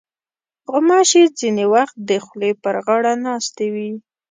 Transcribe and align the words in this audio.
غوماشې 0.69 1.23
ځینې 1.39 1.65
وخت 1.73 1.95
د 2.09 2.11
خولې 2.25 2.51
پر 2.63 2.75
غاړه 2.85 3.13
ناستې 3.25 3.65
وي. 3.73 3.89